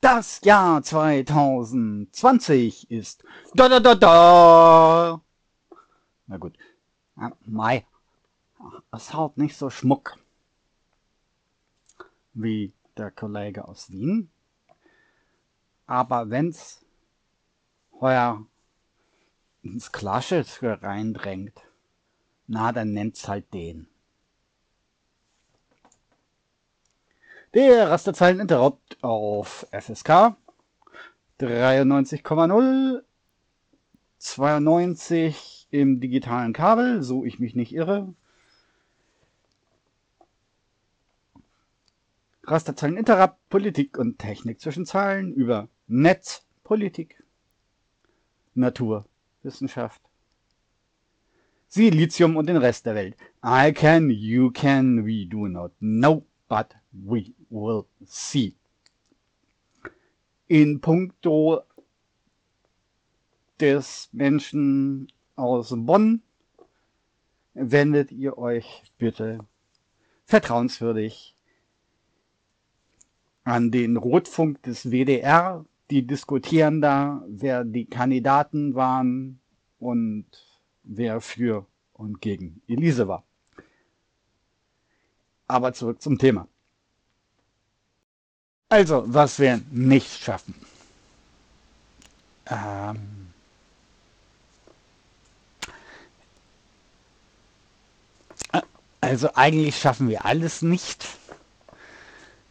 Das 0.00 0.40
Jahr 0.44 0.82
2020 0.82 2.90
ist 2.92 3.24
da 3.54 3.68
da 3.68 3.80
da 3.80 3.94
da. 3.96 5.25
Na 6.26 6.36
gut. 6.38 6.56
Mai. 7.44 7.86
Es 8.92 9.12
haut 9.14 9.36
nicht 9.36 9.56
so 9.56 9.70
schmuck 9.70 10.18
wie 12.32 12.72
der 12.96 13.10
Kollege 13.10 13.66
aus 13.66 13.90
Wien. 13.90 14.30
Aber 15.86 16.30
wenn's 16.30 16.84
heuer 18.00 18.44
ins 19.62 19.92
Klassische 19.92 20.82
reindrängt, 20.82 21.60
na, 22.46 22.72
dann 22.72 22.92
nennt's 22.92 23.28
halt 23.28 23.52
den. 23.52 23.88
Der 27.54 27.90
Rasterzeilen 27.90 28.40
Interrupt 28.40 29.02
auf 29.02 29.66
FSK 29.72 30.36
93,0 31.40 33.02
92 34.18 35.55
im 35.80 36.00
digitalen 36.00 36.52
Kabel, 36.52 37.02
so 37.02 37.24
ich 37.24 37.38
mich 37.38 37.54
nicht 37.54 37.72
irre. 37.72 38.14
Rasterzeilen 42.44 42.96
Interrupt, 42.96 43.36
Politik 43.48 43.98
und 43.98 44.18
Technik 44.18 44.60
zwischen 44.60 44.86
Zeilen 44.86 45.34
über 45.34 45.68
Netz, 45.88 46.46
Politik, 46.62 47.22
Natur, 48.54 49.04
Wissenschaft, 49.42 50.00
Silizium 51.68 52.36
und 52.36 52.46
den 52.46 52.56
Rest 52.56 52.86
der 52.86 52.94
Welt. 52.94 53.16
I 53.44 53.72
can, 53.72 54.10
you 54.10 54.50
can, 54.50 55.04
we 55.04 55.26
do 55.26 55.48
not 55.48 55.72
know, 55.80 56.24
but 56.48 56.68
we 56.92 57.34
will 57.50 57.84
see. 58.04 58.54
In 60.46 60.80
puncto 60.80 61.62
des 63.58 64.08
Menschen 64.12 65.08
aus 65.36 65.72
Bonn 65.76 66.22
wendet 67.54 68.12
ihr 68.12 68.36
euch 68.38 68.82
bitte 68.98 69.38
vertrauenswürdig 70.24 71.36
an 73.44 73.70
den 73.70 73.96
Rotfunk 73.96 74.62
des 74.62 74.90
WDR. 74.90 75.64
Die 75.90 76.06
diskutieren 76.06 76.80
da, 76.80 77.22
wer 77.28 77.64
die 77.64 77.86
Kandidaten 77.86 78.74
waren 78.74 79.40
und 79.78 80.26
wer 80.82 81.20
für 81.20 81.66
und 81.92 82.20
gegen 82.20 82.60
Elise 82.66 83.06
war. 83.06 83.24
Aber 85.46 85.72
zurück 85.72 86.02
zum 86.02 86.18
Thema. 86.18 86.48
Also, 88.68 89.04
was 89.06 89.38
wir 89.38 89.60
nicht 89.70 90.24
schaffen. 90.24 90.54
Ähm 92.46 93.25
also 99.00 99.30
eigentlich 99.34 99.78
schaffen 99.78 100.08
wir 100.08 100.24
alles 100.24 100.62
nicht. 100.62 101.06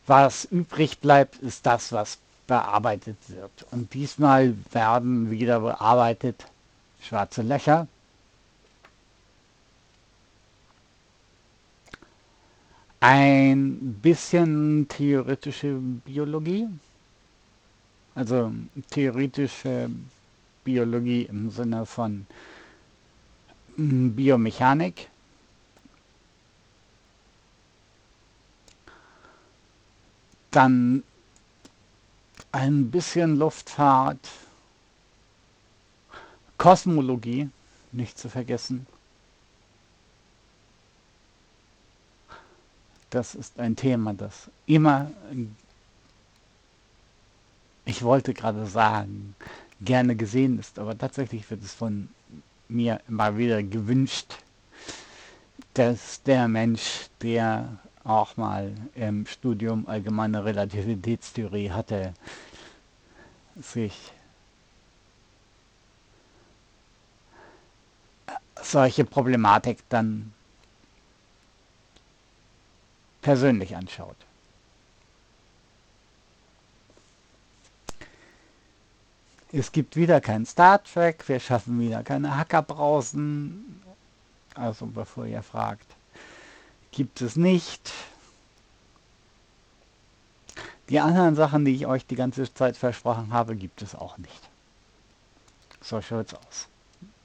Was 0.07 0.45
übrig 0.45 0.99
bleibt, 0.99 1.37
ist 1.37 1.65
das, 1.65 1.91
was 1.91 2.17
bearbeitet 2.47 3.17
wird. 3.27 3.65
Und 3.71 3.93
diesmal 3.93 4.55
werden 4.71 5.31
wieder 5.31 5.59
bearbeitet 5.59 6.45
schwarze 7.01 7.41
Löcher. 7.41 7.87
Ein 12.99 13.99
bisschen 14.01 14.88
theoretische 14.88 15.75
Biologie, 16.05 16.67
also 18.15 18.51
theoretische 18.89 19.89
Biologie 20.63 21.23
im 21.23 21.51
Sinne 21.51 21.85
von 21.85 22.25
Biomechanik. 23.77 25.07
Dann 30.55 31.03
ein 32.53 32.89
bisschen 32.89 33.35
Luftfahrt, 33.35 34.29
Kosmologie, 36.57 37.49
nicht 37.91 38.17
zu 38.17 38.29
vergessen. 38.29 38.87
Das 43.09 43.35
ist 43.35 43.59
ein 43.59 43.75
Thema, 43.75 44.13
das 44.13 44.49
immer, 44.65 45.11
ich 47.83 48.01
wollte 48.01 48.33
gerade 48.33 48.65
sagen, 48.65 49.35
gerne 49.81 50.15
gesehen 50.15 50.57
ist, 50.57 50.79
aber 50.79 50.97
tatsächlich 50.97 51.49
wird 51.49 51.63
es 51.65 51.73
von 51.73 52.07
mir 52.69 53.01
immer 53.09 53.37
wieder 53.37 53.61
gewünscht, 53.61 54.35
dass 55.73 56.23
der 56.23 56.47
Mensch, 56.47 57.09
der 57.21 57.77
auch 58.05 58.37
mal 58.37 58.73
im 58.93 59.25
Studium 59.25 59.87
allgemeine 59.87 60.45
Relativitätstheorie 60.45 61.71
hatte, 61.71 62.13
sich 63.59 64.13
solche 68.61 69.05
Problematik 69.05 69.79
dann 69.89 70.33
persönlich 73.21 73.75
anschaut. 73.75 74.15
Es 79.51 79.71
gibt 79.71 79.95
wieder 79.95 80.21
kein 80.21 80.45
Star 80.45 80.83
Trek, 80.83 81.27
wir 81.27 81.39
schaffen 81.39 81.79
wieder 81.79 82.03
keine 82.03 82.37
Hackerbrausen. 82.37 83.81
Also 84.53 84.85
bevor 84.85 85.25
ihr 85.25 85.41
fragt, 85.41 85.94
gibt 86.95 87.21
es 87.21 87.36
nicht. 87.36 87.92
Die 90.89 91.00
anderen 91.00 91.36
Sachen, 91.36 91.65
die 91.65 91.75
ich 91.75 91.86
euch 91.86 92.06
die 92.06 92.15
ganze 92.15 92.51
Zeit 92.51 92.77
versprochen 92.77 93.31
habe, 93.33 93.56
gibt 93.56 93.81
es 93.81 93.94
auch 93.94 94.18
nicht. 94.18 94.50
So 95.81 96.01
schaut's 96.01 96.33
aus. 96.33 96.68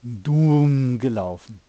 Dumm 0.01 0.99
gelaufen. 0.99 1.59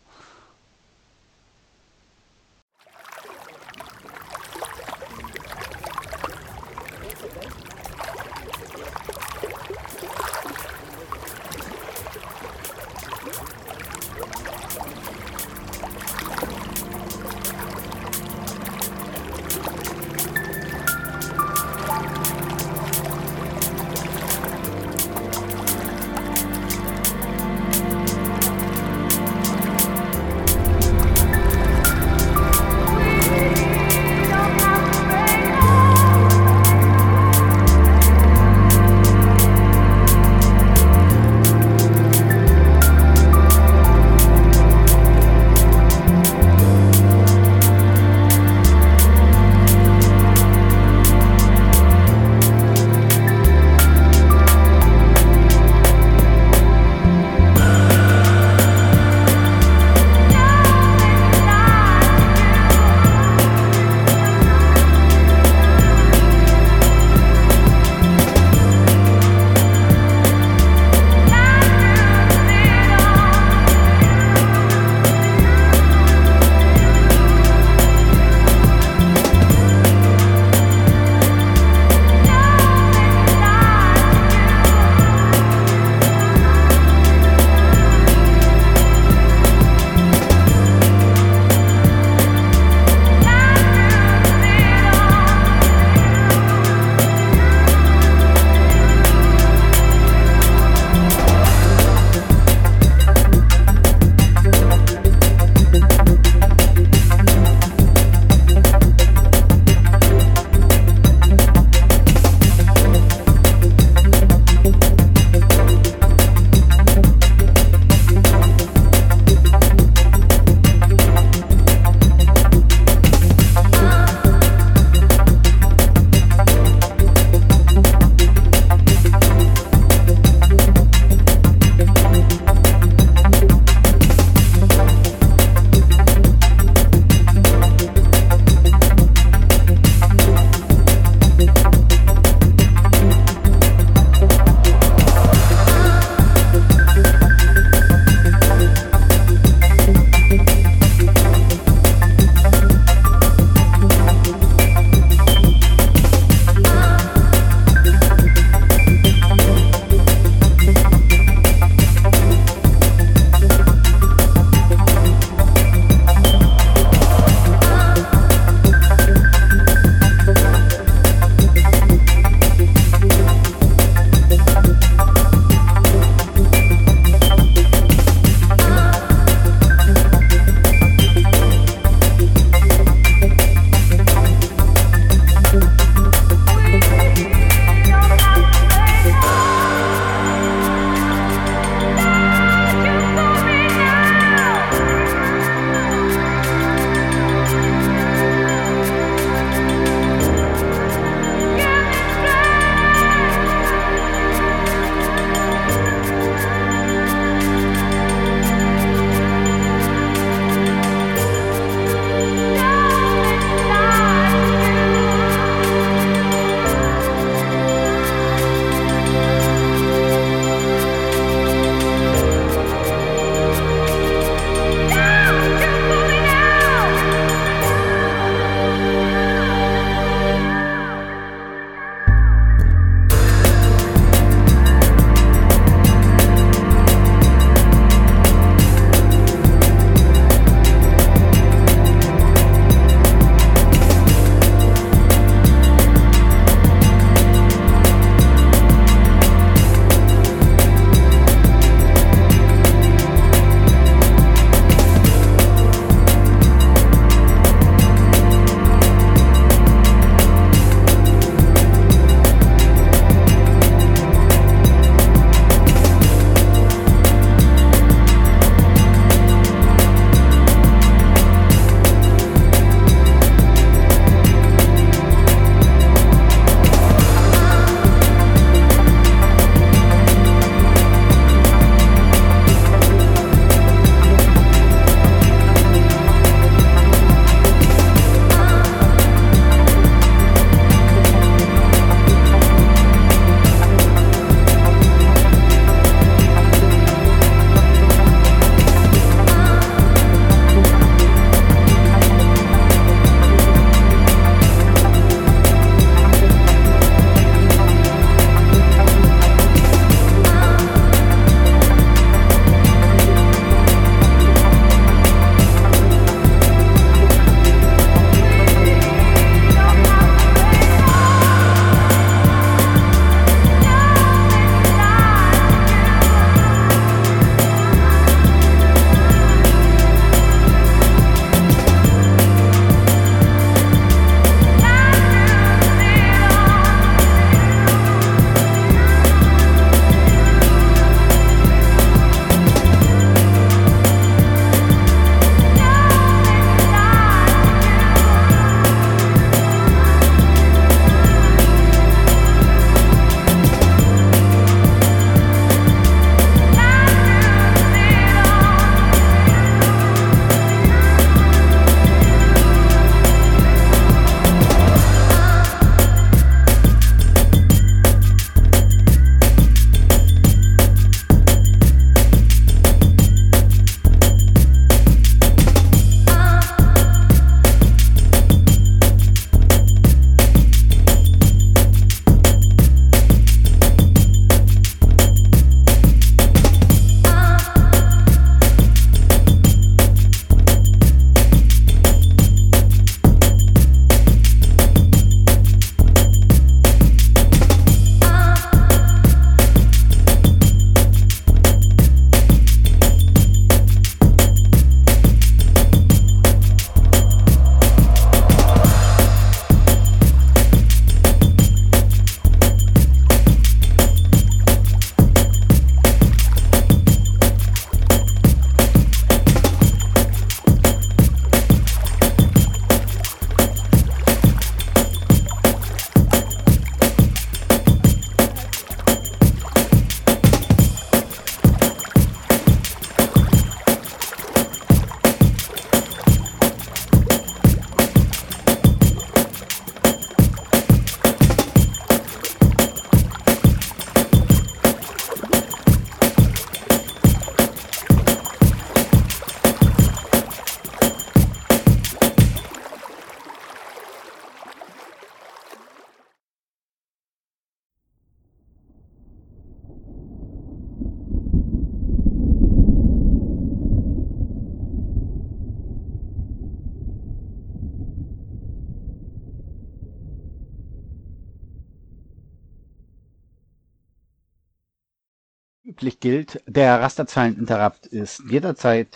Üblich 475.82 475.98
gilt, 475.98 476.40
der 476.46 476.80
Rasterzeileninterrupt 476.80 477.86
ist 477.86 478.22
jederzeit 478.30 478.86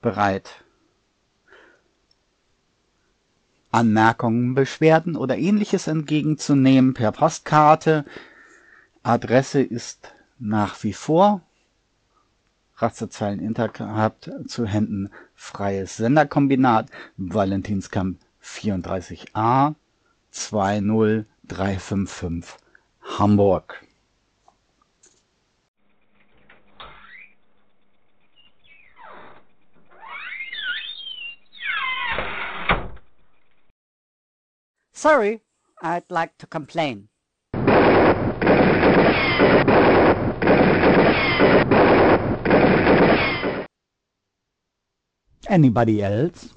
bereit, 0.00 0.64
Anmerkungen, 3.70 4.54
Beschwerden 4.54 5.16
oder 5.16 5.36
ähnliches 5.36 5.88
entgegenzunehmen 5.88 6.94
per 6.94 7.12
Postkarte. 7.12 8.06
Adresse 9.02 9.60
ist 9.60 10.14
nach 10.38 10.82
wie 10.82 10.94
vor 10.94 11.42
Rasterzeileninterrupt 12.78 14.30
zu 14.46 14.64
Händen 14.64 15.10
Freies 15.34 15.98
Senderkombinat 15.98 16.88
Valentinskamp 17.18 18.18
34a 18.42 19.74
20355 20.30 22.56
Hamburg. 23.18 23.86
Sorry, 34.92 35.40
I'd 35.82 36.04
like 36.10 36.36
to 36.38 36.46
complain. 36.46 37.08
Anybody 45.48 46.02
else? 46.02 46.50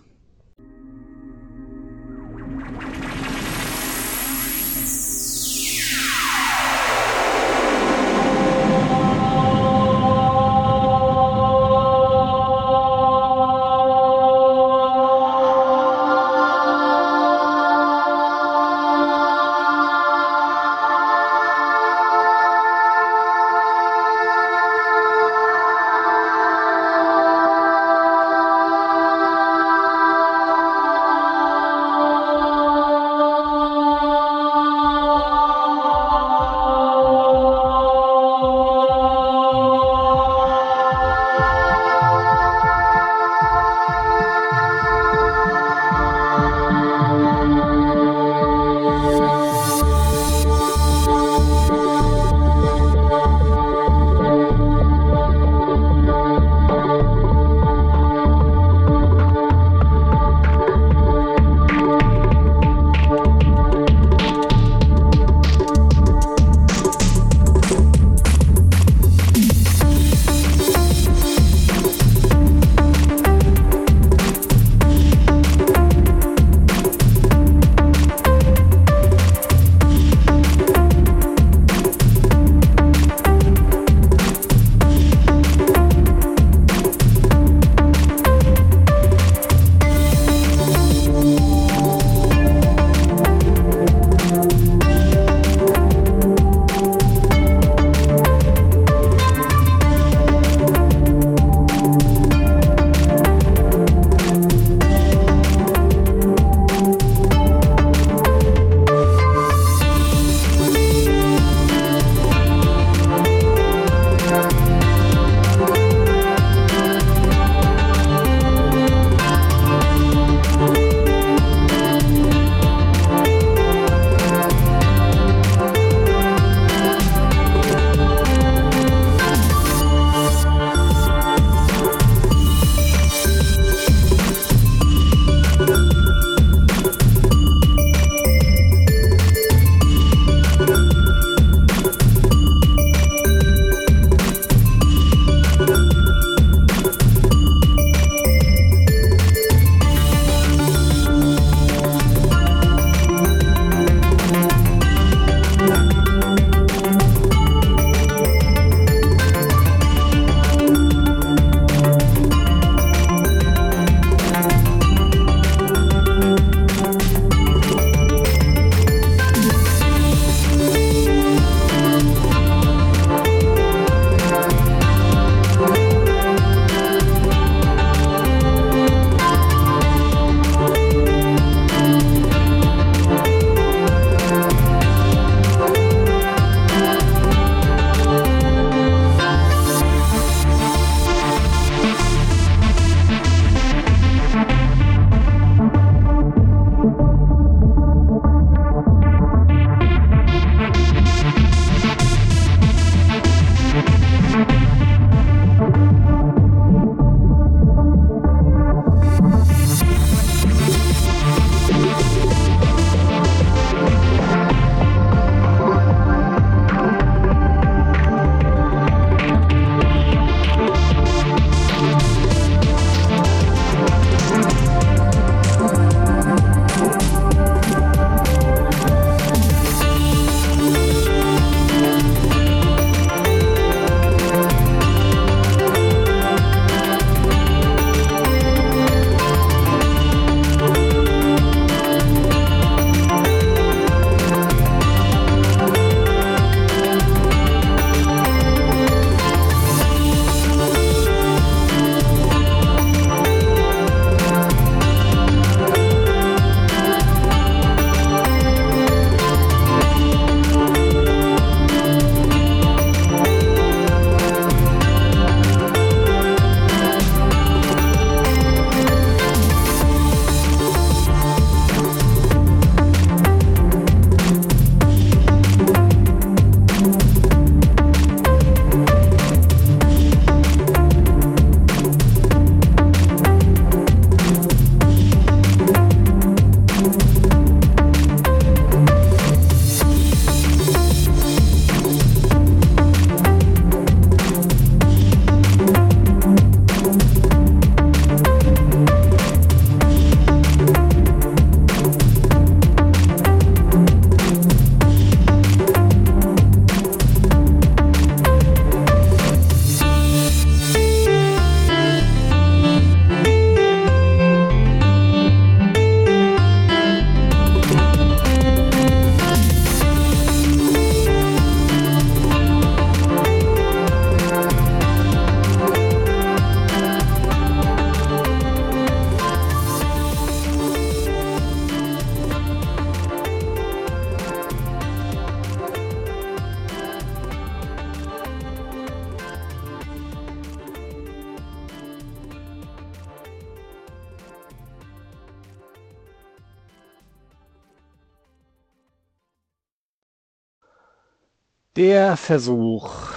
Der 351.75 352.15
Versuch, 352.15 353.11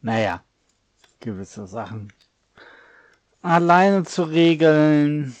naja, 0.00 0.42
gewisse 1.20 1.68
Sachen 1.68 2.12
alleine 3.40 4.02
zu 4.02 4.24
regeln, 4.24 5.36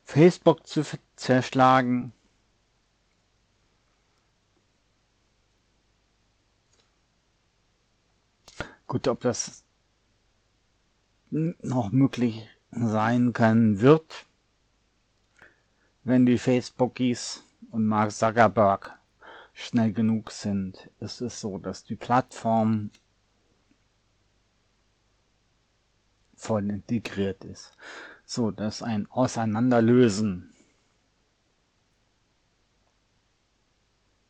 Facebook 0.03 0.67
zu 0.67 0.83
zerschlagen. 1.15 2.13
Gut, 8.85 9.07
ob 9.07 9.21
das 9.21 9.63
noch 11.29 11.91
möglich 11.91 12.47
sein 12.71 13.33
kann, 13.33 13.79
wird, 13.79 14.27
wenn 16.03 16.25
die 16.25 16.37
Facebookies 16.37 17.43
und 17.71 17.87
Mark 17.87 18.11
Zuckerberg 18.11 18.99
schnell 19.53 19.93
genug 19.93 20.31
sind. 20.31 20.89
Es 20.99 21.21
ist 21.21 21.39
so, 21.39 21.57
dass 21.57 21.83
die 21.83 21.95
Plattform 21.95 22.91
voll 26.41 26.69
integriert 26.69 27.43
ist, 27.45 27.71
so 28.25 28.49
dass 28.51 28.81
ein 28.81 29.09
Auseinanderlösen 29.11 30.51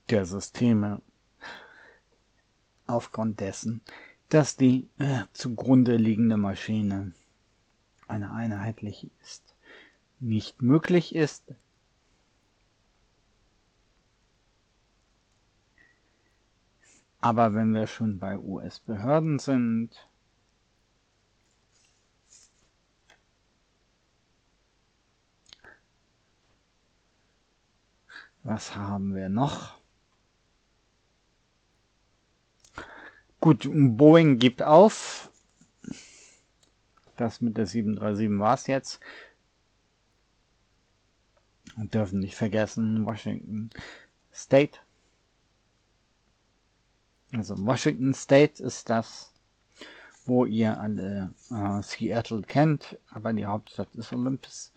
der 0.09 0.25
Systeme 0.25 1.01
aufgrund 2.85 3.39
dessen, 3.39 3.81
dass 4.27 4.57
die 4.57 4.89
äh, 4.99 5.23
zugrunde 5.31 5.95
liegende 5.95 6.35
Maschine 6.35 7.13
eine 8.07 8.31
einheitliche 8.33 9.09
ist, 9.23 9.55
nicht 10.19 10.61
möglich 10.61 11.15
ist. 11.15 11.43
Aber 17.21 17.53
wenn 17.53 17.73
wir 17.73 17.87
schon 17.87 18.19
bei 18.19 18.37
US-Behörden 18.37 19.39
sind, 19.39 20.07
was 28.43 28.75
haben 28.75 29.15
wir 29.15 29.29
noch? 29.29 29.81
Gut, 33.39 33.67
Boeing 33.71 34.37
gibt 34.37 34.61
auf. 34.61 35.31
Das 37.17 37.41
mit 37.41 37.57
der 37.57 37.65
737 37.65 38.39
war 38.39 38.53
es 38.53 38.67
jetzt. 38.67 38.99
Und 41.75 41.93
dürfen 41.93 42.19
nicht 42.19 42.35
vergessen, 42.35 43.05
Washington 43.05 43.69
State. 44.33 44.79
Also 47.33 47.55
Washington 47.65 48.13
State 48.13 48.61
ist 48.61 48.89
das, 48.89 49.33
wo 50.25 50.45
ihr 50.45 50.79
alle 50.79 51.33
äh, 51.49 51.81
Seattle 51.81 52.41
kennt, 52.41 52.99
aber 53.09 53.33
die 53.33 53.45
Hauptstadt 53.45 53.93
ist 53.95 54.11
Olympus. 54.11 54.73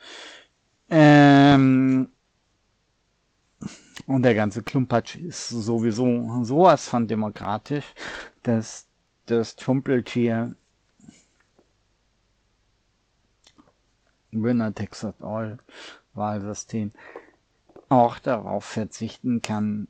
Ähm, 0.89 2.11
und 4.07 4.23
der 4.23 4.35
ganze 4.35 4.63
Klumpatsch 4.63 5.17
ist 5.17 5.49
sowieso 5.49 6.45
sowas 6.45 6.89
von 6.89 7.07
demokratisch, 7.07 7.85
dass 8.43 8.87
das 9.27 9.57
Trumpeltier 9.57 10.55
Winner 14.31 14.75
Texas 14.75 15.15
All 15.21 15.59
Wahlsystem 16.15 16.93
auch 17.89 18.19
darauf 18.19 18.65
verzichten 18.65 19.43
kann, 19.43 19.89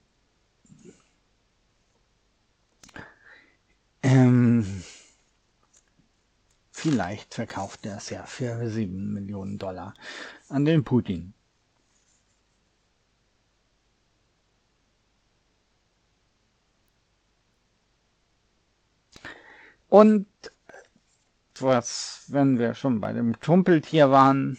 ähm, 4.03 4.85
vielleicht 6.71 7.35
verkauft 7.35 7.87
er 7.87 7.97
es 7.97 8.11
ja 8.11 8.25
für 8.25 8.69
7 8.69 9.13
Millionen 9.13 9.59
Dollar 9.59 9.95
an 10.49 10.65
den 10.65 10.85
Putin. 10.85 11.35
Und 19.95 20.27
was, 21.61 22.25
wenn 22.27 22.59
wir 22.59 22.75
schon 22.75 23.01
bei 23.01 23.13
dem 23.13 23.39
Trumpeltier 23.39 24.11
waren, 24.11 24.59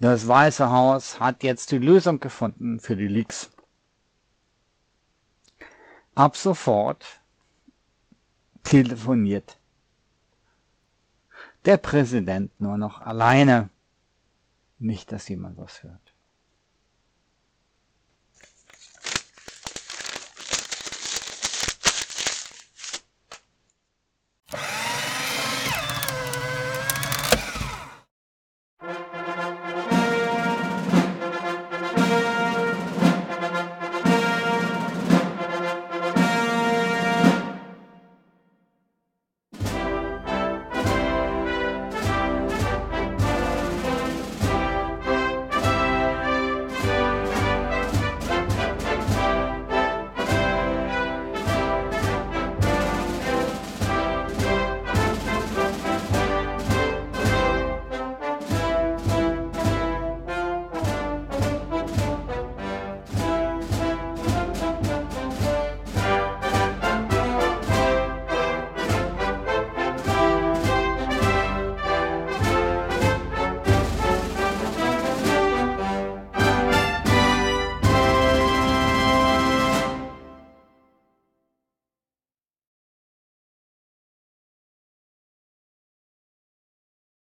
das 0.00 0.26
Weiße 0.26 0.68
Haus 0.68 1.20
hat 1.20 1.44
jetzt 1.44 1.70
die 1.70 1.78
Lösung 1.78 2.18
gefunden 2.18 2.80
für 2.80 2.96
die 2.96 3.06
Leaks. 3.06 3.52
Ab 6.16 6.36
sofort 6.36 7.20
telefoniert 8.64 9.60
der 11.66 11.76
Präsident 11.76 12.60
nur 12.60 12.78
noch 12.78 13.00
alleine. 13.00 13.70
Nicht, 14.80 15.12
dass 15.12 15.28
jemand 15.28 15.56
was 15.56 15.84
hört. 15.84 16.09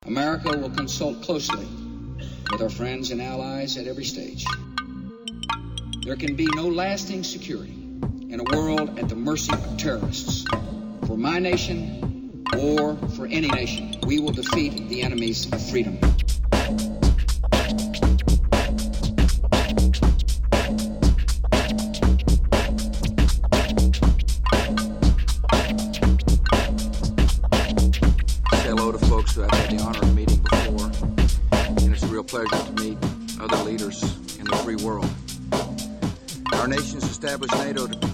America 0.07 0.59
will 0.59 0.71
consult 0.71 1.23
closely 1.23 1.67
with 2.51 2.61
our 2.61 2.69
friends 2.69 3.13
and 3.13 3.23
allies 3.23 3.77
at 3.77 3.87
every 3.87 4.05
stage. 4.05 4.45
There 6.05 6.17
can 6.17 6.35
be 6.35 6.49
no 6.57 6.67
lasting 6.67 7.23
security 7.23 7.79
in 8.29 8.41
a 8.41 8.57
world 8.57 8.99
at 8.99 9.09
the 9.09 9.15
mercy 9.15 9.53
of 9.53 9.77
terrorists. 9.79 10.45
For 11.07 11.17
my 11.17 11.39
nation 11.39 12.45
or 12.59 12.97
for 13.17 13.27
any 13.27 13.47
nation, 13.49 13.97
we 14.05 14.19
will 14.19 14.33
defeat 14.33 14.89
the 14.89 15.03
enemies 15.03 15.51
of 15.53 15.71
freedom. 15.71 15.99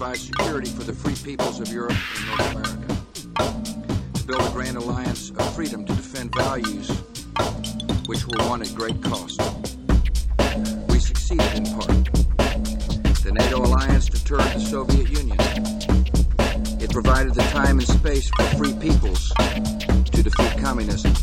Provide 0.09 0.25
security 0.25 0.69
for 0.71 0.83
the 0.83 0.93
free 0.93 1.13
peoples 1.23 1.59
of 1.59 1.67
Europe 1.67 1.93
and 2.17 2.27
North 2.27 2.55
America, 2.55 2.97
to 4.15 4.23
build 4.23 4.41
a 4.41 4.49
grand 4.51 4.75
alliance 4.75 5.29
of 5.29 5.55
freedom 5.55 5.85
to 5.85 5.93
defend 5.93 6.33
values 6.33 6.89
which 8.07 8.25
were 8.25 8.49
won 8.49 8.59
at 8.63 8.73
great 8.73 8.99
cost. 9.03 9.39
We 10.89 10.97
succeeded 10.97 11.53
in 11.53 11.65
part. 11.65 12.09
The 13.21 13.31
NATO 13.33 13.57
alliance 13.57 14.09
deterred 14.09 14.41
the 14.41 14.59
Soviet 14.59 15.09
Union. 15.11 15.37
It 16.81 16.89
provided 16.91 17.35
the 17.35 17.43
time 17.51 17.77
and 17.77 17.87
space 17.87 18.29
for 18.29 18.43
free 18.57 18.73
peoples 18.73 19.31
to 19.35 20.23
defeat 20.23 20.57
communism. 20.57 21.13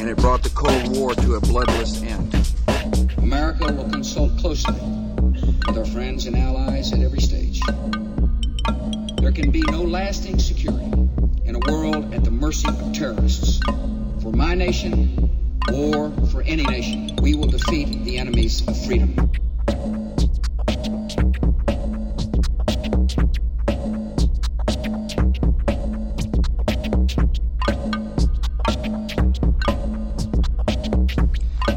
And 0.00 0.08
it 0.10 0.16
brought 0.16 0.42
the 0.42 0.50
Cold 0.56 0.96
War 0.96 1.14
to 1.14 1.34
a 1.34 1.40
bloodless 1.40 2.02
end. 2.02 2.34
America 3.18 3.72
will 3.72 3.88
consult 3.90 4.27
friends 5.98 6.26
and 6.26 6.36
allies 6.36 6.92
at 6.92 7.00
every 7.00 7.20
stage. 7.20 7.60
There 9.20 9.32
can 9.32 9.50
be 9.50 9.62
no 9.62 9.82
lasting 9.82 10.38
security 10.38 10.86
in 11.44 11.56
a 11.56 11.72
world 11.72 12.14
at 12.14 12.22
the 12.22 12.30
mercy 12.30 12.68
of 12.68 12.92
terrorists. 12.92 13.58
For 14.22 14.30
my 14.30 14.54
nation, 14.54 15.58
or 15.74 16.12
for 16.30 16.42
any 16.42 16.62
nation, 16.62 17.16
we 17.20 17.34
will 17.34 17.48
defeat 17.48 18.04
the 18.04 18.16
enemies 18.16 18.64
of 18.68 18.80
freedom. 18.86 19.12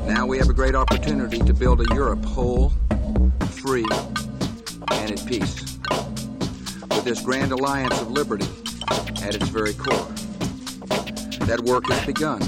Now 0.05 0.27
we 0.27 0.37
have 0.37 0.47
a 0.47 0.53
great 0.53 0.75
opportunity 0.75 1.39
to 1.39 1.53
build 1.55 1.81
a 1.81 1.95
Europe 1.95 2.23
whole, 2.23 2.71
grand 7.23 7.51
alliance 7.51 8.01
of 8.01 8.11
liberty 8.11 8.47
at 9.23 9.35
its 9.35 9.47
very 9.49 9.73
core. 9.73 10.07
That 11.45 11.61
work 11.63 11.87
has 11.89 12.05
begun. 12.05 12.41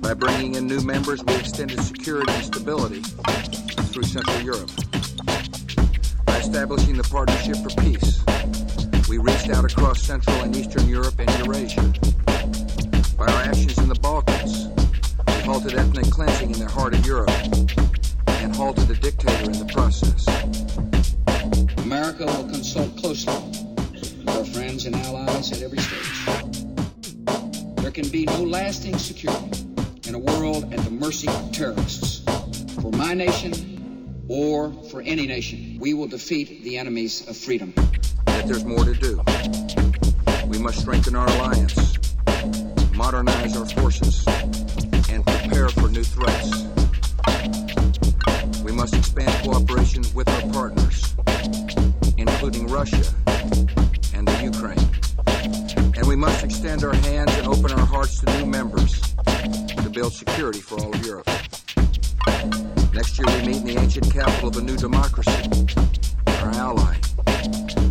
By 0.00 0.14
bringing 0.14 0.54
in 0.54 0.66
new 0.66 0.80
members, 0.80 1.24
we 1.24 1.34
extended 1.34 1.80
security 1.80 2.32
and 2.32 2.44
stability 2.44 3.02
through 3.90 4.04
Central 4.04 4.40
Europe. 4.42 4.70
By 6.24 6.38
establishing 6.38 6.96
the 6.96 7.08
Partnership 7.10 7.56
for 7.56 7.70
Peace, 7.82 8.22
we 9.08 9.18
reached 9.18 9.50
out 9.50 9.64
across 9.64 10.02
Central 10.02 10.36
and 10.42 10.54
Eastern 10.54 10.88
Europe 10.88 11.18
and 11.18 11.30
Eurasia. 11.44 11.82
By 13.16 13.26
our 13.26 13.42
actions 13.42 13.78
in 13.78 13.88
the 13.88 13.98
Balkans, 14.00 14.68
we 15.26 15.42
halted 15.42 15.74
ethnic 15.74 16.10
cleansing 16.10 16.52
in 16.52 16.58
the 16.60 16.68
heart 16.70 16.94
of 16.94 17.04
Europe 17.04 17.30
and 18.28 18.54
halted 18.54 18.88
a 18.90 18.94
dictator 18.94 19.50
in 19.50 19.58
the 19.58 19.70
process. 19.72 20.26
America 21.78 22.26
will 22.26 22.48
consult 22.50 22.87
and 24.94 25.04
allies 25.04 25.52
at 25.52 25.60
every 25.60 25.78
stage. 25.78 26.64
There 27.76 27.90
can 27.90 28.08
be 28.08 28.24
no 28.24 28.42
lasting 28.42 28.96
security 28.96 29.66
in 30.06 30.14
a 30.14 30.18
world 30.18 30.72
at 30.72 30.80
the 30.80 30.90
mercy 30.90 31.28
of 31.28 31.52
terrorists. 31.52 32.24
For 32.80 32.90
my 32.92 33.12
nation, 33.12 34.24
or 34.28 34.72
for 34.90 35.02
any 35.02 35.26
nation, 35.26 35.76
we 35.78 35.92
will 35.92 36.06
defeat 36.06 36.62
the 36.64 36.78
enemies 36.78 37.28
of 37.28 37.36
freedom. 37.36 37.74
Yet 38.28 38.46
there's 38.46 38.64
more 38.64 38.82
to 38.82 38.94
do. 38.94 39.20
We 40.46 40.58
must 40.58 40.80
strengthen 40.80 41.14
our 41.14 41.26
alliance, 41.26 41.98
modernize 42.94 43.58
our 43.58 43.66
forces, 43.66 44.26
and 45.10 45.26
prepare 45.26 45.68
for 45.68 45.88
new 45.88 46.04
threats. 46.04 46.64
We 48.62 48.72
must 48.72 48.94
expand 48.94 49.32
cooperation 49.44 50.04
with 50.14 50.30
our 50.30 50.50
partners, 50.50 51.14
including 52.16 52.68
Russia 52.68 53.04
security 60.10 60.60
for 60.60 60.80
all 60.80 60.94
of 60.94 61.04
Europe. 61.04 61.26
Next 62.94 63.18
year 63.18 63.26
we 63.26 63.46
meet 63.46 63.56
in 63.56 63.64
the 63.64 63.76
ancient 63.78 64.12
capital 64.12 64.48
of 64.48 64.56
a 64.56 64.62
new 64.62 64.76
democracy, 64.76 65.48
our 66.26 66.50
ally. 66.50 66.96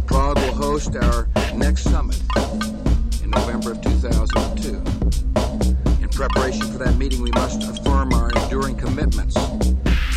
Prague 0.05 0.37
will 0.37 0.53
host 0.53 0.95
our 0.95 1.27
next 1.55 1.83
summit 1.83 2.21
in 3.23 3.29
November 3.29 3.71
of 3.71 3.81
2002. 3.81 4.81
In 6.01 6.09
preparation 6.09 6.71
for 6.71 6.77
that 6.77 6.95
meeting, 6.97 7.21
we 7.21 7.31
must 7.31 7.63
affirm 7.63 8.13
our 8.13 8.29
enduring 8.31 8.75
commitments 8.75 9.35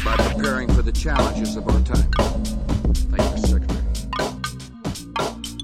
by 0.05 0.17
preparing 0.17 0.73
for 0.73 0.83
the 0.83 0.93
challenges 0.93 1.57
of 1.57 1.67
our 1.69 1.81
time. 1.81 2.11
Thank 3.11 3.23
you, 3.23 3.37
Mr. 3.37 3.49
Secretary. 3.49 3.85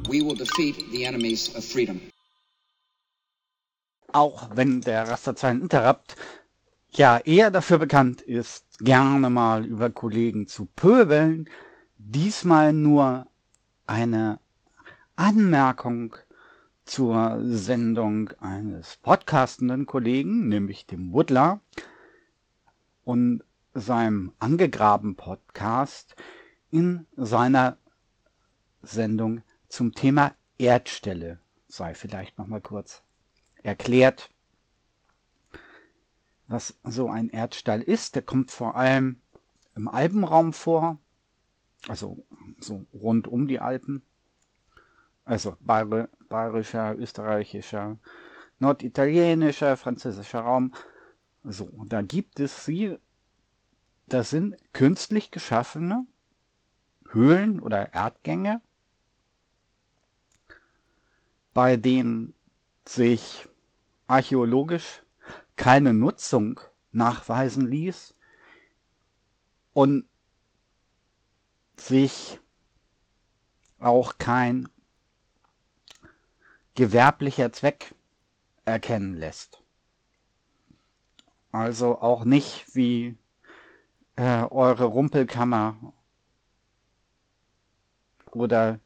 We 0.08 0.22
will 0.22 0.34
defeat 0.34 0.90
the 0.90 1.04
enemies 1.04 1.54
of 1.54 1.64
freedom. 1.64 2.00
Auch 4.16 4.48
wenn 4.56 4.80
der 4.80 5.06
Rasterzeilen 5.06 5.60
Interrupt 5.60 6.16
ja 6.88 7.18
eher 7.18 7.50
dafür 7.50 7.76
bekannt 7.76 8.22
ist, 8.22 8.78
gerne 8.78 9.28
mal 9.28 9.66
über 9.66 9.90
Kollegen 9.90 10.46
zu 10.46 10.64
pöbeln, 10.64 11.50
diesmal 11.98 12.72
nur 12.72 13.26
eine 13.86 14.40
Anmerkung 15.16 16.16
zur 16.86 17.40
Sendung 17.42 18.30
eines 18.40 18.96
podcastenden 19.02 19.84
Kollegen, 19.84 20.48
nämlich 20.48 20.86
dem 20.86 21.12
Woodler 21.12 21.60
und 23.04 23.44
seinem 23.74 24.32
angegraben 24.38 25.16
Podcast 25.16 26.16
in 26.70 27.06
seiner 27.18 27.76
Sendung 28.80 29.42
zum 29.68 29.92
Thema 29.92 30.32
Erdstelle. 30.56 31.38
Sei 31.68 31.92
vielleicht 31.92 32.38
noch 32.38 32.46
mal 32.46 32.62
kurz 32.62 33.02
erklärt, 33.66 34.30
was 36.46 36.78
so 36.84 37.10
ein 37.10 37.28
Erdstall 37.28 37.82
ist. 37.82 38.14
Der 38.14 38.22
kommt 38.22 38.50
vor 38.50 38.76
allem 38.76 39.20
im 39.74 39.88
Alpenraum 39.88 40.52
vor, 40.52 40.98
also 41.88 42.24
so 42.60 42.86
rund 42.94 43.26
um 43.26 43.48
die 43.48 43.60
Alpen, 43.60 44.02
also 45.24 45.56
Bayer, 45.60 46.08
bayerischer, 46.28 46.96
österreichischer, 46.96 47.98
norditalienischer, 48.60 49.76
französischer 49.76 50.40
Raum. 50.40 50.72
So, 51.42 51.70
da 51.86 52.02
gibt 52.02 52.38
es 52.40 52.64
sie, 52.64 52.96
das 54.06 54.30
sind 54.30 54.56
künstlich 54.72 55.32
geschaffene 55.32 56.06
Höhlen 57.10 57.60
oder 57.60 57.92
Erdgänge, 57.92 58.60
bei 61.52 61.76
denen 61.76 62.34
sich 62.84 63.48
archäologisch 64.06 65.02
keine 65.56 65.94
Nutzung 65.94 66.60
nachweisen 66.92 67.66
ließ 67.66 68.14
und 69.72 70.08
sich 71.76 72.40
auch 73.78 74.18
kein 74.18 74.68
gewerblicher 76.74 77.52
Zweck 77.52 77.94
erkennen 78.64 79.14
lässt. 79.14 79.62
Also 81.52 82.00
auch 82.00 82.24
nicht 82.24 82.74
wie 82.74 83.16
äh, 84.16 84.42
eure 84.44 84.84
Rumpelkammer 84.84 85.92
oder 88.32 88.80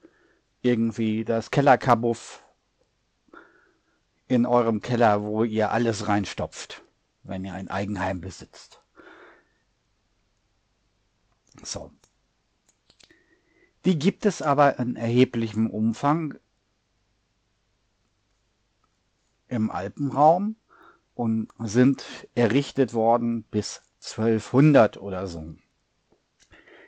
irgendwie 0.63 1.25
das 1.25 1.51
Kellerkabuff 1.51 2.45
in 4.31 4.47
eurem 4.47 4.81
Keller, 4.81 5.25
wo 5.25 5.43
ihr 5.43 5.73
alles 5.73 6.07
reinstopft, 6.07 6.85
wenn 7.25 7.45
ihr 7.45 7.53
ein 7.53 7.67
Eigenheim 7.67 8.21
besitzt. 8.21 8.81
So. 11.65 11.91
Die 13.85 13.99
gibt 13.99 14.27
es 14.27 14.41
aber 14.41 14.79
in 14.79 14.95
erheblichem 14.95 15.69
Umfang 15.69 16.39
im 19.49 19.69
Alpenraum 19.69 20.55
und 21.15 21.49
sind 21.59 22.05
errichtet 22.37 22.95
worden 22.95 23.43
bis 23.51 23.83
1200 24.01 24.97
oder 24.99 25.27
so. 25.27 25.57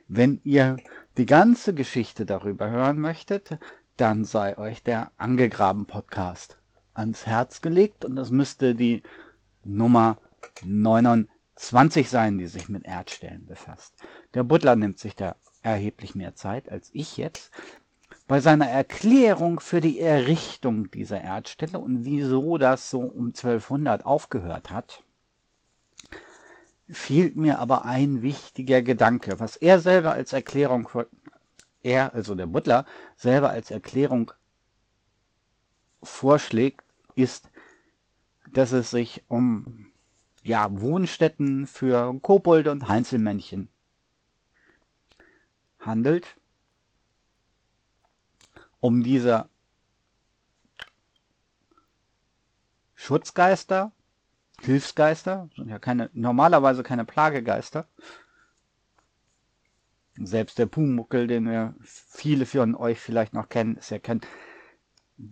Wenn 0.06 0.40
ihr 0.44 0.76
die 1.16 1.26
ganze 1.26 1.74
Geschichte 1.74 2.24
darüber 2.24 2.70
hören 2.70 3.00
möchtet, 3.00 3.58
dann 3.96 4.24
sei 4.24 4.56
euch 4.58 4.84
der 4.84 5.10
Angegraben 5.16 5.86
Podcast 5.86 6.61
ans 6.94 7.26
Herz 7.26 7.60
gelegt 7.60 8.04
und 8.04 8.16
das 8.16 8.30
müsste 8.30 8.74
die 8.74 9.02
Nummer 9.64 10.18
29 10.64 12.08
sein, 12.08 12.38
die 12.38 12.46
sich 12.46 12.68
mit 12.68 12.84
Erdstellen 12.84 13.46
befasst. 13.46 13.94
Der 14.34 14.42
Butler 14.42 14.76
nimmt 14.76 14.98
sich 14.98 15.16
da 15.16 15.36
erheblich 15.62 16.14
mehr 16.14 16.34
Zeit 16.34 16.70
als 16.70 16.90
ich 16.92 17.16
jetzt 17.16 17.52
bei 18.26 18.40
seiner 18.40 18.68
Erklärung 18.68 19.60
für 19.60 19.80
die 19.80 20.00
Errichtung 20.00 20.90
dieser 20.90 21.20
Erdstelle 21.20 21.78
und 21.78 22.04
wieso 22.04 22.56
das 22.56 22.90
so 22.90 23.00
um 23.00 23.26
1200 23.26 24.06
aufgehört 24.06 24.70
hat, 24.70 25.02
fehlt 26.88 27.36
mir 27.36 27.58
aber 27.58 27.84
ein 27.84 28.22
wichtiger 28.22 28.82
Gedanke, 28.82 29.40
was 29.40 29.56
er 29.56 29.80
selber 29.80 30.12
als 30.12 30.32
Erklärung, 30.32 30.88
er, 31.82 32.14
also 32.14 32.34
der 32.34 32.46
Butler, 32.46 32.86
selber 33.16 33.50
als 33.50 33.70
Erklärung 33.70 34.32
vorschlägt, 36.02 36.81
ist, 37.14 37.50
dass 38.52 38.72
es 38.72 38.90
sich 38.90 39.24
um 39.28 39.92
ja, 40.42 40.68
Wohnstätten 40.80 41.66
für 41.66 42.18
Kobolde 42.20 42.70
und 42.70 42.88
Heinzelmännchen 42.88 43.68
handelt, 45.78 46.36
um 48.80 49.02
diese 49.02 49.48
Schutzgeister, 52.94 53.92
Hilfsgeister, 54.60 55.48
sind 55.56 55.68
ja 55.68 55.78
keine, 55.78 56.10
normalerweise 56.12 56.82
keine 56.82 57.04
Plagegeister. 57.04 57.88
Selbst 60.14 60.58
der 60.58 60.66
Pumuckel, 60.66 61.26
den 61.26 61.46
wir 61.46 61.74
viele 61.82 62.46
von 62.46 62.74
euch 62.74 63.00
vielleicht 63.00 63.32
noch 63.32 63.48
kennen, 63.48 63.76
ist 63.76 63.90
ja 63.90 63.98
kein, 63.98 64.20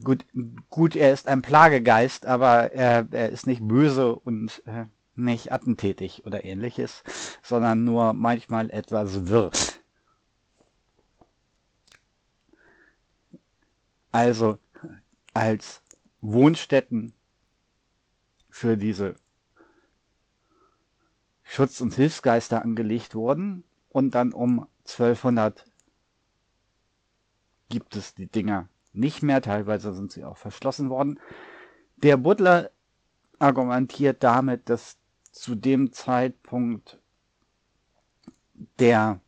gut, 0.05 0.25
gut, 0.69 0.97
er 0.97 1.13
ist 1.13 1.29
ein 1.29 1.43
Plagegeist, 1.43 2.27
aber 2.27 2.73
er, 2.73 3.09
er 3.11 3.31
ist 3.31 3.47
nicht 3.47 3.67
böse 3.67 4.15
und 4.15 4.63
äh, 4.67 4.87
nicht 5.17 5.53
attentätig 5.53 6.25
oder 6.27 6.45
ähnliches, 6.45 7.03
sondern 7.43 7.85
nur 7.85 8.13
manchmal 8.13 8.71
etwas 8.71 9.27
wirr. 9.27 9.51
Also 14.13 14.59
als 15.35 15.83
Wohnstätten 16.21 17.13
für 18.49 18.77
diese 18.77 19.15
Schutz- 21.45 21.81
und 21.81 21.95
Hilfsgeister 21.95 22.63
angelegt 22.63 23.15
wurden 23.15 23.65
und 23.89 24.15
dann 24.15 24.33
um 24.33 24.67
1200 24.87 25.65
gibt 27.69 27.95
es 27.95 28.15
die 28.15 28.27
Dinger 28.27 28.69
nicht 28.93 29.23
mehr, 29.23 29.41
teilweise 29.43 29.95
sind 29.95 30.13
sie 30.13 30.25
auch 30.25 30.37
verschlossen 30.37 30.91
worden. 30.91 31.21
Der 31.97 32.17
Butler 32.17 32.71
argumentiert 33.39 34.23
damit, 34.23 34.69
dass 34.69 34.99
zu 35.33 35.55
dem 35.55 35.93
Zeitpunkt 35.93 36.99
der 38.79 39.21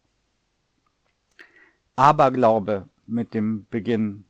Aberglaube 1.96 2.88
mit 3.06 3.34
dem 3.34 3.66
Beginn 3.70 4.24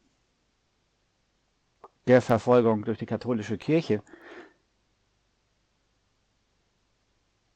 der 2.06 2.20
Verfolgung 2.20 2.84
durch 2.84 2.98
die 2.98 3.06
katholische 3.06 3.58
Kirche 3.58 4.02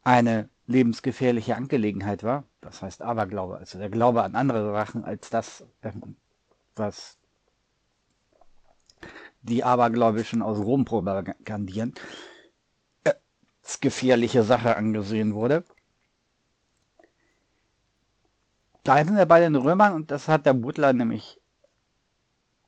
eine 0.03 0.49
lebensgefährliche 0.67 1.57
Angelegenheit 1.57 2.23
war. 2.23 2.45
Das 2.61 2.83
heißt 2.83 3.03
Aberglaube, 3.03 3.59
also 3.59 3.79
der 3.79 3.91
Glaube 3.91 4.23
an 4.23 4.35
andere 4.35 4.73
Sachen 4.73 5.05
als 5.05 5.31
das, 5.31 5.67
ähm, 5.83 6.17
was 6.77 7.19
die 9.49 9.65
Abergläubischen 9.65 10.43
aus 10.43 10.59
Rom 10.59 10.85
propagandieren, 10.85 11.95
als 13.05 13.81
gefährliche 13.81 14.43
Sache 14.43 14.77
angesehen 14.77 15.35
wurde. 15.35 15.65
Da 18.85 19.05
sind 19.05 19.17
wir 19.17 19.27
bei 19.27 19.41
den 19.41 19.57
Römern 19.57 19.95
und 19.95 20.11
das 20.11 20.29
hat 20.29 20.47
der 20.47 20.55
Butler 20.55 20.93
nämlich 20.93 21.41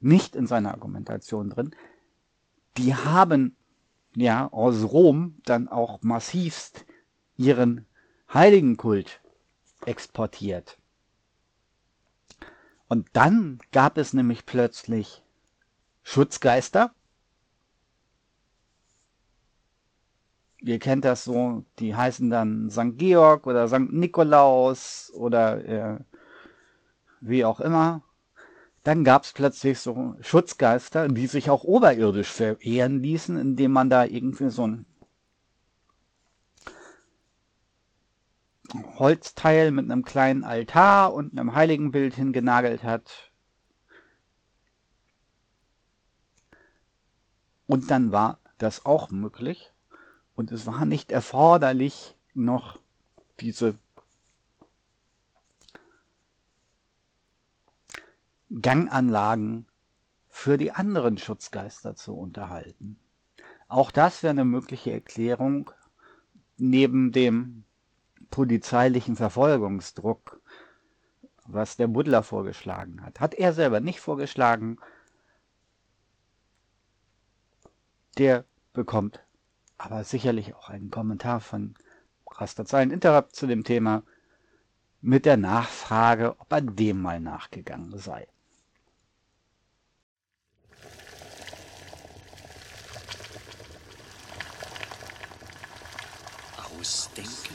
nicht 0.00 0.34
in 0.34 0.46
seiner 0.46 0.72
Argumentation 0.72 1.50
drin. 1.50 1.74
Die 2.76 2.94
haben 2.94 3.56
ja 4.16 4.50
aus 4.52 4.82
Rom 4.84 5.36
dann 5.44 5.68
auch 5.68 6.02
massivst 6.02 6.84
ihren 7.36 7.86
Heiligenkult 8.32 9.20
exportiert. 9.86 10.78
Und 12.88 13.08
dann 13.12 13.60
gab 13.70 13.98
es 13.98 14.12
nämlich 14.12 14.46
plötzlich 14.46 15.22
Schutzgeister. 16.10 16.94
Ihr 20.62 20.78
kennt 20.78 21.04
das 21.04 21.24
so, 21.24 21.66
die 21.78 21.94
heißen 21.94 22.30
dann 22.30 22.70
St. 22.70 22.96
Georg 22.96 23.46
oder 23.46 23.68
St. 23.68 23.92
Nikolaus 23.92 25.12
oder 25.14 25.64
äh, 25.66 25.98
wie 27.20 27.44
auch 27.44 27.60
immer. 27.60 28.02
Dann 28.84 29.04
gab 29.04 29.24
es 29.24 29.34
plötzlich 29.34 29.80
so 29.80 30.14
Schutzgeister, 30.22 31.08
die 31.08 31.26
sich 31.26 31.50
auch 31.50 31.64
oberirdisch 31.64 32.32
verehren 32.32 33.02
ließen, 33.02 33.36
indem 33.36 33.72
man 33.72 33.90
da 33.90 34.06
irgendwie 34.06 34.48
so 34.48 34.66
ein 34.66 34.86
Holzteil 38.98 39.72
mit 39.72 39.84
einem 39.84 40.06
kleinen 40.06 40.42
Altar 40.42 41.12
und 41.12 41.32
einem 41.32 41.54
Heiligenbild 41.54 42.14
hingenagelt 42.14 42.82
hat. 42.82 43.27
Und 47.68 47.90
dann 47.90 48.10
war 48.10 48.40
das 48.56 48.84
auch 48.84 49.10
möglich. 49.10 49.72
Und 50.34 50.50
es 50.50 50.66
war 50.66 50.84
nicht 50.84 51.12
erforderlich, 51.12 52.16
noch 52.34 52.78
diese 53.40 53.78
Ganganlagen 58.62 59.66
für 60.28 60.56
die 60.56 60.72
anderen 60.72 61.18
Schutzgeister 61.18 61.94
zu 61.94 62.16
unterhalten. 62.16 62.98
Auch 63.68 63.90
das 63.90 64.22
wäre 64.22 64.30
eine 64.30 64.44
mögliche 64.46 64.92
Erklärung 64.92 65.70
neben 66.56 67.12
dem 67.12 67.64
polizeilichen 68.30 69.16
Verfolgungsdruck, 69.16 70.40
was 71.44 71.76
der 71.76 71.88
Buddler 71.88 72.22
vorgeschlagen 72.22 73.04
hat. 73.04 73.20
Hat 73.20 73.34
er 73.34 73.52
selber 73.52 73.80
nicht 73.80 74.00
vorgeschlagen, 74.00 74.78
der 78.18 78.44
bekommt 78.72 79.20
aber 79.78 80.02
sicherlich 80.04 80.54
auch 80.54 80.68
einen 80.68 80.90
Kommentar 80.90 81.40
von 81.40 81.74
Rastazeilen 82.30 82.90
Interrupt 82.90 83.34
zu 83.34 83.46
dem 83.46 83.64
Thema 83.64 84.02
mit 85.00 85.24
der 85.24 85.36
Nachfrage, 85.36 86.38
ob 86.38 86.52
er 86.52 86.60
dem 86.60 87.00
mal 87.00 87.20
nachgegangen 87.20 87.96
sei. 87.96 88.26
Ausdenken. 96.78 97.54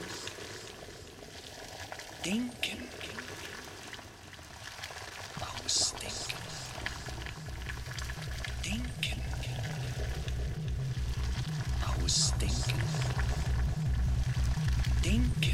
Denken. 2.26 2.88
Ausdenken. 5.66 6.38
Denken. 8.66 9.24
Ausdenken. 12.03 12.81
Denken. 15.05 15.31
Ausdenken. 15.31 15.52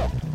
Oh! 0.00 0.27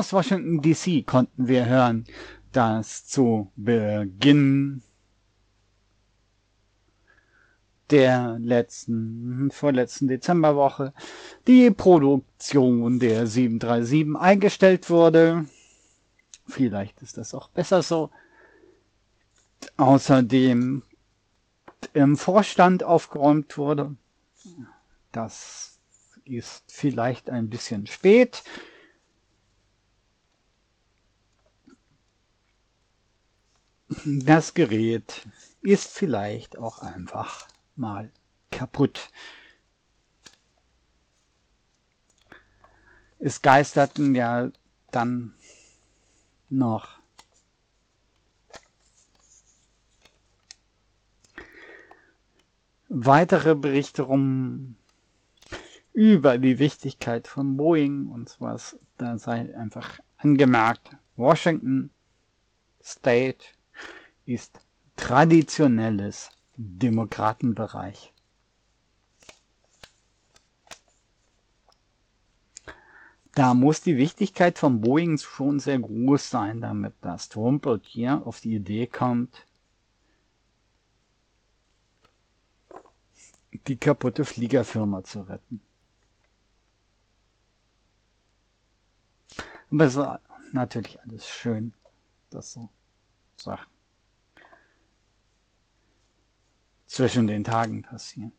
Aus 0.00 0.14
Washington 0.14 0.62
DC 0.62 1.06
konnten 1.06 1.46
wir 1.46 1.66
hören, 1.66 2.06
dass 2.52 3.04
zu 3.06 3.52
Beginn 3.54 4.82
der 7.90 8.38
letzten, 8.40 9.50
vorletzten 9.50 10.08
Dezemberwoche 10.08 10.94
die 11.46 11.70
Produktion 11.70 12.98
der 12.98 13.26
737 13.26 14.16
eingestellt 14.18 14.88
wurde. 14.88 15.44
Vielleicht 16.46 17.02
ist 17.02 17.18
das 17.18 17.34
auch 17.34 17.50
besser 17.50 17.82
so. 17.82 18.08
Außerdem 19.76 20.82
im 21.92 22.16
Vorstand 22.16 22.84
aufgeräumt 22.84 23.58
wurde. 23.58 23.94
Das 25.12 25.78
ist 26.24 26.72
vielleicht 26.72 27.28
ein 27.28 27.50
bisschen 27.50 27.86
spät. 27.86 28.42
Das 34.04 34.54
Gerät 34.54 35.26
ist 35.62 35.88
vielleicht 35.90 36.56
auch 36.56 36.78
einfach 36.78 37.48
mal 37.74 38.12
kaputt. 38.52 39.10
Es 43.18 43.42
geisterten 43.42 44.14
ja 44.14 44.52
dann 44.92 45.34
noch 46.50 47.00
weitere 52.88 53.56
Berichte 53.56 54.02
rum 54.02 54.76
über 55.92 56.38
die 56.38 56.60
Wichtigkeit 56.60 57.26
von 57.26 57.56
Boeing 57.56 58.06
und 58.06 58.28
sowas. 58.28 58.78
Da 58.98 59.18
sei 59.18 59.52
einfach 59.56 59.98
angemerkt, 60.16 60.96
Washington 61.16 61.90
State 62.80 63.46
ist 64.26 64.60
traditionelles 64.96 66.30
Demokratenbereich. 66.56 68.12
Da 73.32 73.54
muss 73.54 73.80
die 73.80 73.96
Wichtigkeit 73.96 74.58
von 74.58 74.80
Boeing 74.80 75.16
schon 75.16 75.60
sehr 75.60 75.78
groß 75.78 76.30
sein, 76.30 76.60
damit 76.60 76.94
das 77.00 77.28
Trumpelt 77.28 77.86
hier 77.86 78.26
auf 78.26 78.40
die 78.40 78.56
Idee 78.56 78.86
kommt, 78.86 79.46
die 83.66 83.76
kaputte 83.76 84.24
Fliegerfirma 84.24 85.04
zu 85.04 85.22
retten. 85.22 85.62
Aber 89.70 89.84
es 89.84 89.96
ist 89.96 90.52
natürlich 90.52 91.00
alles 91.00 91.28
schön, 91.28 91.72
dass 92.30 92.52
so 92.52 92.68
Sachen 93.36 93.79
zwischen 96.90 97.28
den 97.28 97.44
Tagen 97.44 97.82
passieren. 97.82 98.32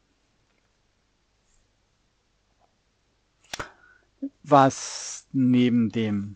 Was 4.44 5.26
neben 5.32 5.90
dem 5.90 6.36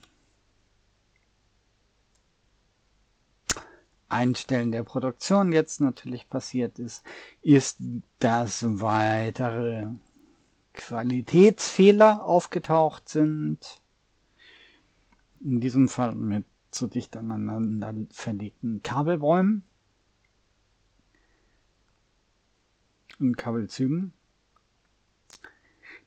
Einstellen 4.08 4.72
der 4.72 4.84
Produktion 4.84 5.52
jetzt 5.52 5.82
natürlich 5.82 6.30
passiert 6.30 6.80
ist, 6.80 7.04
ist, 7.42 7.80
dass 8.20 8.64
weitere 8.80 9.88
Qualitätsfehler 10.72 12.24
aufgetaucht 12.24 13.10
sind. 13.10 13.82
In 15.42 15.60
diesem 15.60 15.90
Fall 15.90 16.16
mit 16.16 16.46
zu 16.72 16.88
dicht 16.88 17.18
aneinander 17.18 17.94
verlegten 18.12 18.82
Kabelbäumen 18.84 19.64
und 23.20 23.38
Kabelzügen. 23.38 24.14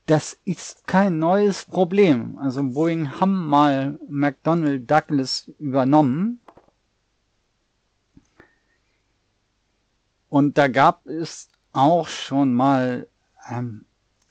Das 0.06 0.38
ist 0.44 0.86
kein 0.86 1.18
neues 1.18 1.64
Problem. 1.64 2.38
Also 2.38 2.62
Boeing 2.62 3.20
haben 3.20 3.46
mal 3.46 3.98
McDonnell 4.08 4.80
Douglas 4.80 5.50
übernommen 5.58 6.40
Und 10.28 10.58
da 10.58 10.68
gab 10.68 11.06
es 11.06 11.48
auch 11.72 12.08
schon 12.08 12.54
mal 12.54 13.08
ähm, 13.48 13.84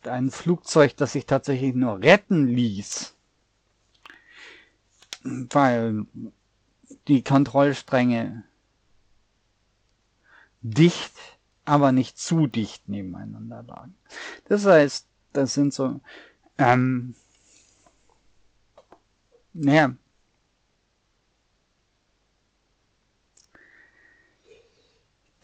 ein 0.04 0.32
Flugzeug, 0.32 0.96
das 0.96 1.14
sich 1.14 1.26
tatsächlich 1.26 1.74
nur 1.74 2.00
retten 2.02 2.48
ließ, 2.48 3.16
weil 5.24 6.06
die 7.08 7.24
Kontrollstränge 7.24 8.44
dicht, 10.62 11.14
aber 11.68 11.92
nicht 11.92 12.18
zu 12.18 12.48
dicht 12.48 12.90
nebeneinander 12.90 13.64
lagen. 13.64 13.96
Das 14.46 14.66
heißt, 14.66 15.08
das 15.34 15.54
sind 15.54 15.74
so, 15.74 16.00
ähm, 16.58 17.16
naja, 19.54 19.94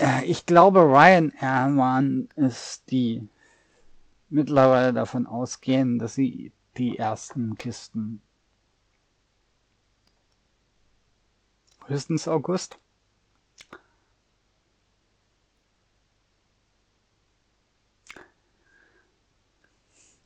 Äh, 0.03 0.25
ich 0.25 0.45
glaube, 0.45 0.81
Ryanair 0.81 1.77
waren 1.77 2.27
es, 2.35 2.83
die 2.85 3.27
mittlerweile 4.29 4.93
davon 4.93 5.25
ausgehen, 5.27 5.97
dass 5.99 6.15
sie 6.15 6.51
die 6.77 6.97
ersten 6.97 7.55
Kisten 7.55 8.21
höchstens 11.87 12.27
August 12.27 12.79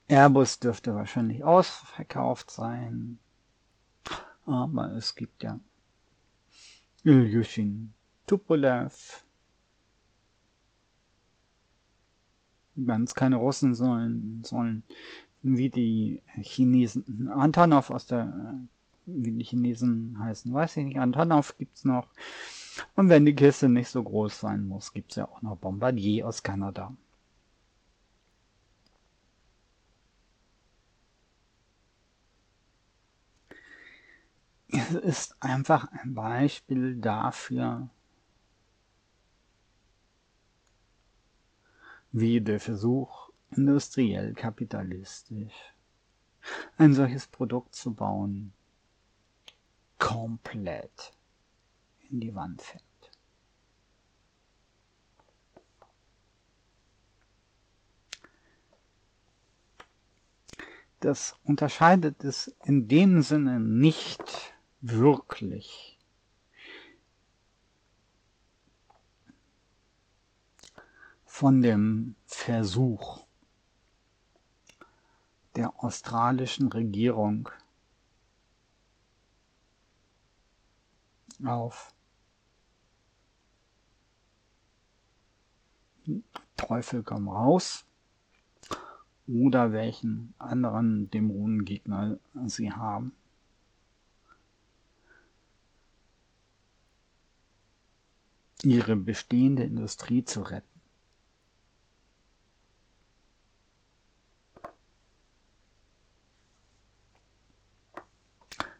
Airbus 0.07 0.59
dürfte 0.59 0.95
wahrscheinlich 0.95 1.43
ausverkauft 1.43 2.51
sein. 2.51 3.19
Aber 4.45 4.93
es 4.93 5.15
gibt 5.15 5.43
ja 5.43 5.59
Ilyushin 7.03 7.93
Tupolev, 8.25 9.23
wenn 12.75 13.03
es 13.03 13.15
keine 13.15 13.37
Russen 13.37 13.75
sollen, 13.75 14.43
sollen 14.43 14.83
wie 15.41 15.69
die 15.69 16.21
Chinesen, 16.41 17.29
Antonov 17.29 17.89
aus 17.89 18.05
der, 18.05 18.59
wie 19.05 19.31
die 19.31 19.43
Chinesen 19.43 20.17
heißen, 20.19 20.53
weiß 20.53 20.77
ich 20.77 20.85
nicht, 20.85 20.99
Antonov 20.99 21.57
gibt's 21.57 21.85
noch. 21.85 22.07
Und 22.95 23.09
wenn 23.09 23.25
die 23.25 23.35
Kiste 23.35 23.69
nicht 23.69 23.89
so 23.89 24.03
groß 24.03 24.39
sein 24.39 24.67
muss, 24.67 24.93
gibt's 24.93 25.15
ja 25.15 25.27
auch 25.27 25.41
noch 25.41 25.57
Bombardier 25.57 26.27
aus 26.27 26.43
Kanada. 26.43 26.95
Es 34.69 34.91
ist 34.91 35.35
einfach 35.41 35.89
ein 35.91 36.13
Beispiel 36.13 36.97
dafür, 36.97 37.89
wie 42.11 42.41
der 42.41 42.59
Versuch, 42.59 43.29
industriell 43.51 44.33
kapitalistisch 44.33 45.53
ein 46.77 46.93
solches 46.93 47.27
Produkt 47.27 47.75
zu 47.75 47.93
bauen, 47.93 48.53
komplett 49.99 51.13
in 52.09 52.19
die 52.19 52.35
Wand 52.35 52.61
fährt. 52.61 52.83
Das 60.99 61.35
unterscheidet 61.43 62.23
es 62.23 62.47
in 62.65 62.87
dem 62.87 63.21
Sinne 63.21 63.59
nicht 63.59 64.56
wirklich 64.81 65.97
von 71.25 71.61
dem 71.61 72.15
Versuch 72.25 73.25
der 75.55 75.83
australischen 75.83 76.67
Regierung 76.67 77.49
auf 81.45 81.93
Teufel 86.55 87.03
komm 87.03 87.29
raus 87.29 87.85
oder 89.27 89.71
welchen 89.71 90.33
anderen 90.37 91.09
Dämonengegner 91.11 92.17
sie 92.45 92.71
haben. 92.71 93.13
Ihre 98.63 98.95
bestehende 98.95 99.63
Industrie 99.63 100.23
zu 100.23 100.41
retten. 100.41 100.67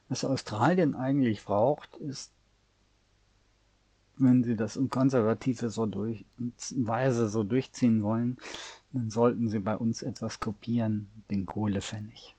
Was 0.10 0.24
Australien 0.24 0.96
eigentlich 0.96 1.44
braucht, 1.44 1.96
ist, 1.98 2.32
wenn 4.16 4.44
sie 4.44 4.56
das 4.56 4.78
in 4.78 4.90
konservative 4.90 5.70
so 5.70 5.86
durch, 5.86 6.26
Weise 6.72 7.28
so 7.28 7.44
durchziehen 7.44 8.04
wollen, 8.04 8.38
dann 8.94 9.10
sollten 9.10 9.50
sie 9.50 9.60
bei 9.60 9.76
uns 9.76 10.02
etwas 10.02 10.40
kopieren, 10.40 11.10
den 11.30 11.46
Kohlepfennig. 11.46 12.37